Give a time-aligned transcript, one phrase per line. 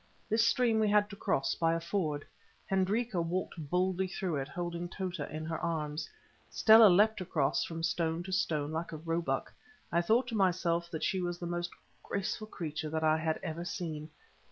[0.27, 2.25] This stream we had to cross by a ford.
[2.67, 6.09] Hendrika walked boldly through it, holding Tota in her arms.
[6.49, 9.53] Stella leapt across from stone to stone like a roebuck;
[9.91, 11.69] I thought to myself that she was the most
[12.01, 14.09] graceful creature that I had ever seen.